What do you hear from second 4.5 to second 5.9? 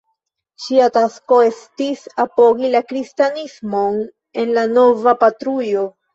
la nova patrujo.